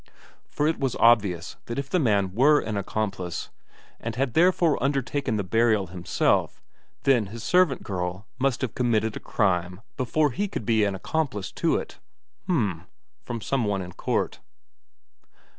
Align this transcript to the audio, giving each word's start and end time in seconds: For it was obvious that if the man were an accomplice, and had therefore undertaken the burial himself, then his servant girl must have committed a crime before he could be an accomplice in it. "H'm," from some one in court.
For 0.49 0.67
it 0.67 0.79
was 0.79 0.95
obvious 0.95 1.57
that 1.67 1.77
if 1.77 1.87
the 1.87 1.99
man 1.99 2.33
were 2.33 2.57
an 2.59 2.75
accomplice, 2.75 3.51
and 3.99 4.15
had 4.15 4.33
therefore 4.33 4.81
undertaken 4.81 5.35
the 5.35 5.43
burial 5.43 5.85
himself, 5.93 6.59
then 7.03 7.27
his 7.27 7.43
servant 7.43 7.83
girl 7.83 8.25
must 8.39 8.61
have 8.61 8.73
committed 8.73 9.15
a 9.15 9.19
crime 9.19 9.81
before 9.97 10.31
he 10.31 10.47
could 10.47 10.65
be 10.65 10.85
an 10.85 10.95
accomplice 10.95 11.53
in 11.61 11.79
it. 11.79 11.99
"H'm," 12.47 12.87
from 13.21 13.41
some 13.41 13.63
one 13.63 13.83
in 13.83 13.91
court. 13.91 14.39